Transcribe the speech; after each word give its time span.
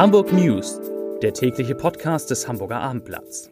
Hamburg 0.00 0.32
News, 0.32 0.80
der 1.20 1.34
tägliche 1.34 1.74
Podcast 1.74 2.30
des 2.30 2.48
Hamburger 2.48 2.80
Abendblatts. 2.80 3.50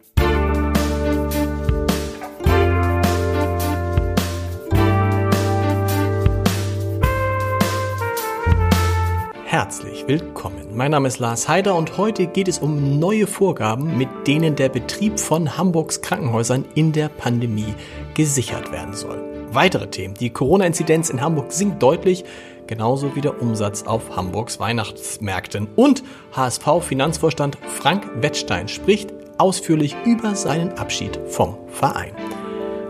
Herzlich 9.45 10.07
willkommen. 10.07 10.75
Mein 10.75 10.89
Name 10.89 11.09
ist 11.09 11.19
Lars 11.19 11.47
Heider 11.47 11.75
und 11.75 11.99
heute 11.99 12.25
geht 12.25 12.47
es 12.47 12.57
um 12.57 12.97
neue 12.97 13.27
Vorgaben, 13.27 13.95
mit 13.99 14.09
denen 14.25 14.55
der 14.55 14.69
Betrieb 14.69 15.19
von 15.19 15.55
Hamburgs 15.55 16.01
Krankenhäusern 16.01 16.65
in 16.73 16.93
der 16.93 17.09
Pandemie 17.09 17.75
gesichert 18.15 18.71
werden 18.71 18.95
soll. 18.95 19.23
Weitere 19.51 19.87
Themen. 19.87 20.15
Die 20.15 20.31
Corona-Inzidenz 20.31 21.11
in 21.11 21.21
Hamburg 21.21 21.51
sinkt 21.51 21.83
deutlich 21.83 22.25
genauso 22.69 23.15
wie 23.15 23.21
der 23.21 23.41
Umsatz 23.41 23.83
auf 23.83 24.15
Hamburgs 24.15 24.59
Weihnachtsmärkten. 24.59 25.67
Und 25.75 26.03
HSV-Finanzvorstand 26.33 27.57
Frank 27.67 28.07
Wettstein 28.21 28.67
spricht 28.69 29.09
ausführlich 29.39 29.95
über 30.05 30.35
seinen 30.35 30.77
Abschied 30.77 31.19
vom 31.27 31.57
Verein. 31.67 32.13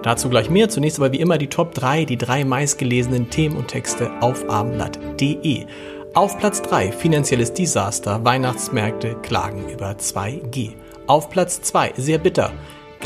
Dazu 0.04 0.30
gleich 0.30 0.50
mehr. 0.50 0.70
Zunächst 0.70 1.00
aber 1.00 1.12
wie 1.12 1.20
immer 1.20 1.38
die 1.38 1.48
Top 1.48 1.74
3, 1.74 2.06
die 2.06 2.18
drei 2.18 2.44
meistgelesenen 2.44 3.30
Themen 3.30 3.56
und 3.56 3.70
Texte 3.70 4.12
auf 4.22 4.48
abendblatt.de. 4.50 5.66
Auf 6.14 6.38
Platz 6.38 6.62
3 6.62 6.92
finanzielles 6.92 7.54
Desaster, 7.54 8.24
Weihnachtsmärkte 8.26 9.16
klagen 9.22 9.70
über 9.70 9.92
2G. 9.92 10.74
Auf 11.08 11.30
Platz 11.30 11.62
2 11.62 11.94
sehr 11.98 12.18
bitter, 12.18 12.52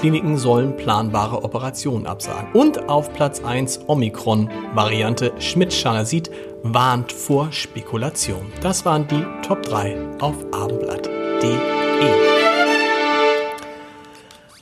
Kliniken 0.04 0.38
sollen 0.38 0.76
planbare 0.76 1.46
Operationen 1.46 2.08
absagen. 2.08 2.52
Und 2.52 2.90
auf 2.90 3.14
Platz 3.14 3.42
1 3.42 3.88
Omikron-Variante 3.88 5.32
Schmidt-Schanasit 5.40 6.30
warnt 6.62 7.14
vor 7.14 7.54
Spekulation. 7.54 8.52
Das 8.60 8.84
waren 8.84 9.08
die 9.08 9.26
Top 9.48 9.62
3 9.62 10.18
auf 10.20 10.36
abendblatt.de. 10.52 11.58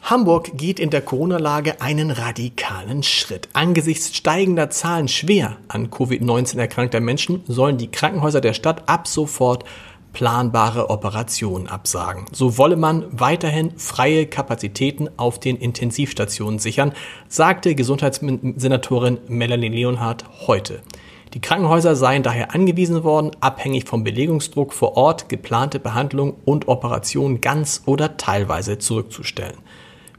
Hamburg 0.04 0.52
geht 0.58 0.80
in 0.80 0.92
der 0.92 1.02
Corona-Lage 1.02 1.82
einen 1.82 2.12
radikalen 2.12 3.02
Schritt. 3.02 3.50
Angesichts 3.54 4.16
steigender 4.16 4.70
Zahlen 4.70 5.08
schwer 5.08 5.58
an 5.70 5.90
Covid-19 5.90 6.60
erkrankter 6.60 7.00
Menschen 7.00 7.44
sollen 7.48 7.80
die 7.80 7.90
Krankenhäuser 7.90 8.42
der 8.42 8.54
Stadt 8.54 8.88
ab 8.88 9.08
sofort 9.08 9.64
planbare 10.14 10.90
Operationen 10.90 11.68
absagen. 11.68 12.26
So 12.32 12.58
wolle 12.58 12.76
man 12.76 13.06
weiterhin 13.12 13.78
freie 13.78 14.26
Kapazitäten 14.26 15.10
auf 15.18 15.40
den 15.40 15.58
Intensivstationen 15.58 16.60
sichern, 16.60 16.94
sagte 17.28 17.76
Gesundheitssenatorin 17.76 19.20
Melanie 19.28 19.70
Leonhardt 19.70 20.26
heute. 20.48 20.82
Die 21.34 21.40
Krankenhäuser 21.40 21.96
seien 21.96 22.24
daher 22.24 22.54
angewiesen 22.54 23.04
worden, 23.06 23.32
abhängig 23.40 23.86
vom 23.86 24.04
Belegungsdruck 24.04 24.74
vor 24.74 24.98
Ort 24.98 25.30
geplante 25.30 25.80
Behandlungen 25.80 26.34
und 26.44 26.68
Operationen 26.68 27.40
ganz 27.40 27.84
oder 27.86 28.18
teilweise 28.18 28.80
zurückzustellen. 28.80 29.58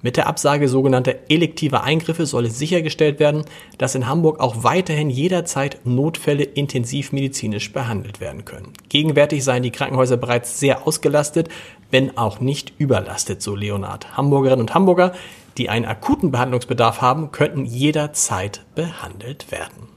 Mit 0.03 0.17
der 0.17 0.27
Absage 0.27 0.69
sogenannter 0.69 1.15
elektiver 1.29 1.85
Eingriffe 1.85 2.27
solle 2.27 2.51
sichergestellt 2.51 3.21
werden, 3.21 3.45
dass 3.79 3.95
in 3.95 4.09
Hamburg 4.09 4.41
auch 4.41 4.65
weiterhin 4.65 5.11
jederzeit 5.11 5.79
Notfälle 5.85 6.43
intensivmedizinisch 6.43 7.73
behandelt 7.73 8.21
werden 8.21 8.45
können. 8.45 8.73
Gegenwärtig 8.89 9.45
seien 9.45 9.63
die 9.63 9.71
Krankenhäuser 9.71 10.17
bereits 10.17 10.59
sehr 10.59 10.89
ausgelastet, 10.89 11.49
wenn 11.93 12.17
auch 12.19 12.41
nicht 12.41 12.73
überlastet, 12.79 13.43
so 13.43 13.55
Leonard. 13.55 14.17
Hamburgerinnen 14.17 14.63
und 14.63 14.75
Hamburger, 14.75 15.13
die 15.57 15.69
einen 15.69 15.85
akuten 15.85 16.33
Behandlungsbedarf 16.33 17.01
haben, 17.01 17.31
könnten 17.31 17.65
jederzeit 17.65 18.63
behandelt 18.75 19.53
werden. 19.53 19.92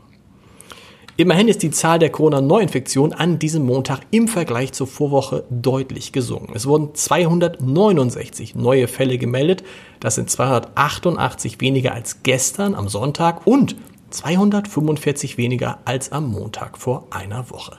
Immerhin 1.17 1.47
ist 1.47 1.63
die 1.63 1.71
Zahl 1.71 1.97
der 1.97 2.09
Corona-Neuinfektionen 2.09 3.13
an 3.13 3.39
diesem 3.39 3.65
Montag 3.65 4.01
im 4.11 4.27
Vergleich 4.27 4.73
zur 4.73 4.85
Vorwoche 4.85 5.45
deutlich 5.49 6.11
gesunken. 6.11 6.51
Es 6.55 6.67
wurden 6.67 6.93
269 6.93 8.53
neue 8.55 8.89
Fälle 8.89 9.17
gemeldet. 9.17 9.63
Das 10.01 10.15
sind 10.15 10.29
288 10.29 11.61
weniger 11.61 11.93
als 11.93 12.21
gestern 12.23 12.75
am 12.75 12.89
Sonntag 12.89 13.47
und 13.47 13.77
245 14.09 15.37
weniger 15.37 15.79
als 15.85 16.11
am 16.11 16.29
Montag 16.29 16.77
vor 16.77 17.07
einer 17.11 17.49
Woche. 17.49 17.77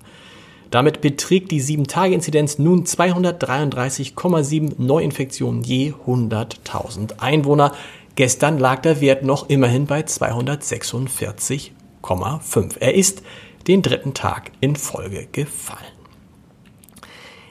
Damit 0.70 1.02
beträgt 1.02 1.50
die 1.50 1.62
7-Tage-Inzidenz 1.62 2.58
nun 2.58 2.84
233,7 2.84 4.76
Neuinfektionen 4.78 5.62
je 5.62 5.92
100.000 6.06 7.18
Einwohner. 7.18 7.72
Gestern 8.14 8.58
lag 8.58 8.80
der 8.80 9.02
Wert 9.02 9.24
noch 9.24 9.50
immerhin 9.50 9.84
bei 9.84 10.04
246 10.04 11.74
er 12.80 12.94
ist 12.94 13.22
den 13.66 13.82
dritten 13.82 14.14
Tag 14.14 14.52
in 14.60 14.76
Folge 14.76 15.26
gefallen. 15.30 15.96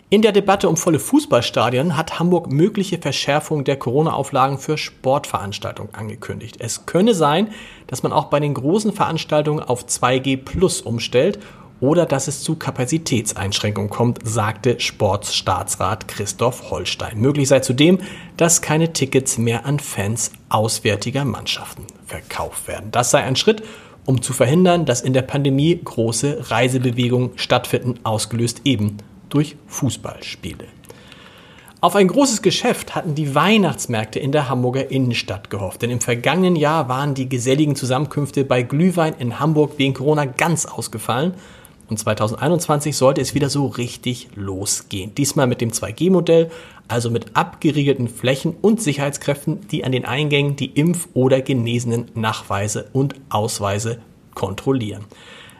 In 0.09 0.21
der 0.21 0.31
Debatte 0.31 0.69
um 0.69 0.77
volle 0.77 0.99
Fußballstadien 0.99 1.97
hat 1.97 2.19
Hamburg 2.19 2.51
mögliche 2.51 2.99
Verschärfung 2.99 3.63
der 3.63 3.77
Corona-Auflagen 3.77 4.59
für 4.59 4.77
Sportveranstaltungen 4.77 5.93
angekündigt. 5.95 6.57
Es 6.59 6.85
könne 6.85 7.15
sein, 7.15 7.49
dass 7.87 8.03
man 8.03 8.13
auch 8.13 8.25
bei 8.25 8.39
den 8.39 8.53
großen 8.53 8.93
Veranstaltungen 8.93 9.63
auf 9.63 9.85
2G 9.85 10.37
Plus 10.37 10.81
umstellt 10.81 11.39
oder 11.79 12.05
dass 12.05 12.27
es 12.27 12.43
zu 12.43 12.55
Kapazitätseinschränkungen 12.55 13.89
kommt, 13.89 14.19
sagte 14.23 14.79
Sportstaatsrat 14.79 16.07
Christoph 16.07 16.69
Holstein. 16.69 17.19
Möglich 17.19 17.47
sei 17.47 17.59
zudem, 17.59 17.99
dass 18.37 18.61
keine 18.61 18.93
Tickets 18.93 19.37
mehr 19.37 19.65
an 19.65 19.79
Fans 19.79 20.31
auswärtiger 20.49 21.25
Mannschaften 21.25 21.87
verkauft 22.05 22.67
werden. 22.67 22.91
Das 22.91 23.11
sei 23.11 23.23
ein 23.23 23.35
Schritt, 23.35 23.63
um 24.05 24.21
zu 24.21 24.33
verhindern, 24.33 24.85
dass 24.85 25.01
in 25.01 25.13
der 25.13 25.21
Pandemie 25.23 25.79
große 25.83 26.51
Reisebewegungen 26.51 27.31
stattfinden, 27.35 27.95
ausgelöst 28.03 28.61
eben 28.63 28.97
durch 29.29 29.55
Fußballspiele. 29.67 30.65
Auf 31.81 31.95
ein 31.95 32.07
großes 32.07 32.41
Geschäft 32.41 32.95
hatten 32.95 33.13
die 33.13 33.35
Weihnachtsmärkte 33.35 34.17
in 34.17 34.31
der 34.31 34.49
Hamburger 34.49 34.89
Innenstadt 34.89 35.49
gehofft, 35.49 35.81
denn 35.81 35.91
im 35.91 36.01
vergangenen 36.01 36.55
Jahr 36.55 36.89
waren 36.89 37.13
die 37.13 37.29
geselligen 37.29 37.75
Zusammenkünfte 37.75 38.43
bei 38.43 38.63
Glühwein 38.63 39.13
in 39.19 39.39
Hamburg 39.39 39.73
wegen 39.77 39.93
Corona 39.93 40.25
ganz 40.25 40.65
ausgefallen 40.65 41.33
und 41.89 41.97
2021 41.97 42.95
sollte 42.95 43.21
es 43.21 43.35
wieder 43.35 43.49
so 43.49 43.67
richtig 43.67 44.29
losgehen. 44.35 45.13
Diesmal 45.15 45.47
mit 45.47 45.61
dem 45.61 45.71
2G-Modell, 45.71 46.49
also 46.87 47.09
mit 47.09 47.35
abgeriegelten 47.35 48.07
Flächen 48.07 48.55
und 48.61 48.81
Sicherheitskräften, 48.81 49.67
die 49.69 49.83
an 49.83 49.91
den 49.91 50.05
Eingängen 50.05 50.55
die 50.55 50.71
Impf- 50.71 51.07
oder 51.13 51.41
genesenen 51.41 52.09
Nachweise 52.15 52.89
und 52.93 53.15
Ausweise 53.29 53.99
kontrollieren. 54.33 55.05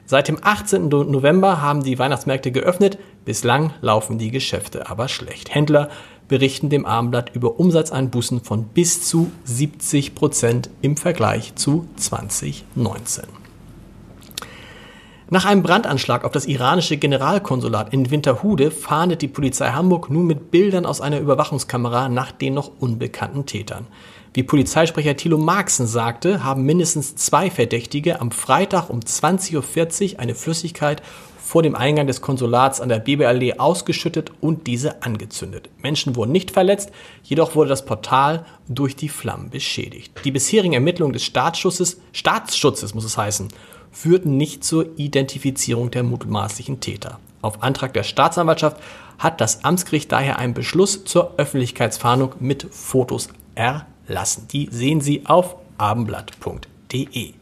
Seit 0.08 0.28
dem 0.28 0.38
18. 0.42 0.90
November 0.90 1.62
haben 1.62 1.84
die 1.84 1.98
Weihnachtsmärkte 1.98 2.52
geöffnet. 2.52 3.00
Bislang 3.26 3.74
laufen 3.82 4.20
die 4.20 4.30
Geschäfte 4.30 4.88
aber 4.88 5.08
schlecht. 5.08 5.54
Händler 5.54 5.90
berichten 6.28 6.70
dem 6.70 6.86
Abendblatt 6.86 7.36
über 7.36 7.60
Umsatzeinbußen 7.60 8.42
von 8.42 8.66
bis 8.66 9.08
zu 9.08 9.32
70 9.46 10.14
Prozent 10.14 10.70
im 10.82 10.98
Vergleich 10.98 11.56
zu 11.56 11.88
2019. 11.98 13.45
Nach 15.32 15.46
einem 15.46 15.64
Brandanschlag 15.64 16.24
auf 16.24 16.32
das 16.34 16.46
iranische 16.46 16.98
Generalkonsulat 16.98 17.92
in 17.92 18.12
Winterhude 18.12 18.70
fahndet 18.70 19.24
die 19.24 19.28
Polizei 19.28 19.72
Hamburg 19.72 20.12
nun 20.12 20.28
mit 20.28 20.52
Bildern 20.52 20.86
aus 20.86 21.02
einer 21.02 21.20
Überwachungskamera 21.20 22.10
nach 22.10 22.32
den 22.32 22.54
noch 22.54 22.72
unbekannten 22.80 23.48
Tätern. 23.48 23.88
Wie 24.36 24.44
Polizeisprecher 24.44 25.18
Thilo 25.18 25.40
Marxen 25.40 25.88
sagte, 25.88 26.44
haben 26.44 26.64
mindestens 26.64 27.16
zwei 27.16 27.50
Verdächtige 27.50 28.22
am 28.22 28.30
Freitag 28.30 28.92
um 28.92 29.00
20.40 29.00 30.14
Uhr 30.14 30.20
eine 30.20 30.36
Flüssigkeit 30.36 31.02
vor 31.46 31.64
dem 31.64 31.76
Eingang 31.76 32.06
des 32.06 32.22
Konsulats 32.22 32.80
an 32.82 32.90
der 32.90 33.00
Babyallee 33.00 33.54
ausgeschüttet 33.58 34.32
und 34.42 34.68
diese 34.68 35.02
angezündet. 35.04 35.70
Menschen 35.82 36.16
wurden 36.16 36.34
nicht 36.34 36.52
verletzt, 36.52 36.92
jedoch 37.24 37.56
wurde 37.56 37.70
das 37.70 37.86
Portal 37.86 38.46
durch 38.68 38.96
die 38.96 39.10
Flammen 39.10 39.50
beschädigt. 39.50 40.14
Die 40.24 40.32
bisherigen 40.32 40.74
Ermittlungen 40.74 41.14
des 41.14 41.24
Staatsschutzes, 41.24 42.00
Staatsschutzes 42.14 42.94
muss 42.94 43.06
es 43.06 43.18
heißen, 43.18 43.48
führten 43.96 44.38
nicht 44.38 44.64
zur 44.64 44.88
Identifizierung 44.98 45.90
der 45.90 46.04
mutmaßlichen 46.04 46.82
Täter. 46.82 47.20
Auf 47.42 47.64
Antrag 47.64 47.94
der 47.94 48.04
Staatsanwaltschaft 48.04 48.78
hat 49.18 49.40
das 49.40 49.64
Amtsgericht 49.64 50.12
daher 50.12 50.38
einen 50.38 50.54
Beschluss 50.54 51.06
zur 51.06 51.36
Öffentlichkeitsfahndung 51.38 52.34
mit 52.40 52.68
Fotos 52.72 53.30
erlassen. 53.56 54.48
Die 54.52 54.68
sehen 54.72 55.00
Sie 55.00 55.26
auf 55.26 55.56
abendblatt.de. 55.78 57.34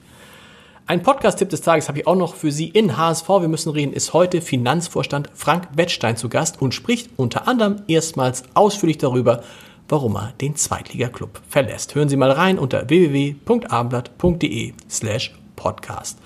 Ein 0.86 1.02
Podcast-Tipp 1.02 1.50
des 1.50 1.62
Tages 1.62 1.88
habe 1.88 2.00
ich 2.00 2.08
auch 2.08 2.16
noch 2.16 2.36
für 2.36 2.52
Sie 2.52 2.68
in 2.68 2.98
HSV. 2.98 3.28
Wir 3.28 3.48
müssen 3.48 3.72
reden, 3.72 3.94
ist 3.94 4.14
heute 4.14 4.42
Finanzvorstand 4.42 5.30
Frank 5.34 5.70
Wettstein 5.76 6.18
zu 6.18 6.30
Gast 6.30 6.62
und 6.62 6.74
spricht 6.74 7.10
unter 7.16 7.48
anderem 7.48 7.82
erstmals 7.88 8.44
ausführlich 8.54 9.00
darüber, 9.00 9.44
warum 9.88 10.18
er 10.18 10.34
den 10.42 10.56
Zweitliga-Club 10.56 11.42
verlässt. 11.50 11.96
Hören 11.96 12.10
Sie 12.10 12.18
mal 12.18 12.32
rein 12.32 12.60
unter 12.60 12.90
www.abendblatt.de 12.90 14.74
slash 14.90 15.34
podcast. 15.56 16.20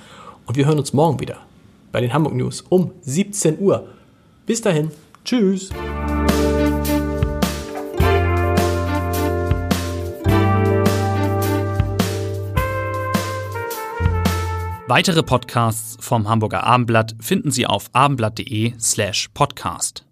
Und 0.48 0.56
wir 0.56 0.66
hören 0.66 0.80
uns 0.80 0.94
morgen 0.94 1.20
wieder 1.20 1.38
bei 1.92 2.02
den 2.02 2.14
Hamburg 2.14 2.34
News 2.34 2.62
um 2.70 2.92
17 3.02 3.60
Uhr. 3.60 3.88
Bis 4.46 4.62
dahin, 4.62 4.92
tschüss. 5.24 5.70
Weitere 14.90 15.22
Podcasts 15.22 15.98
vom 16.00 16.30
Hamburger 16.30 16.64
Abendblatt 16.64 17.16
finden 17.20 17.52
Sie 17.52 17.66
auf 17.66 17.90
abendblatt.de 17.92 18.74
slash 18.80 19.28
podcast. 19.34 20.07